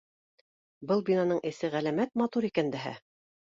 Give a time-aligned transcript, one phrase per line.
[0.91, 2.97] Был бинаның эсе ғәләмәт матур икән дәһә.